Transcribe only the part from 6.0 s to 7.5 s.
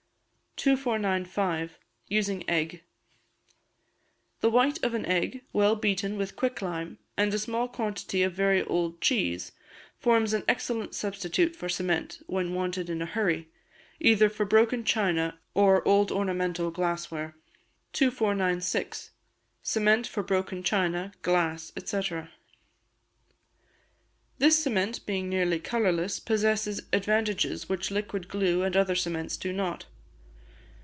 with quicklime, and a